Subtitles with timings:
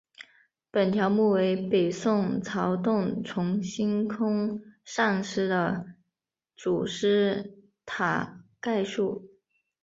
[0.71, 5.93] 本条目为北宋曹洞宗心空禅师的
[6.55, 9.29] 祖师塔概述。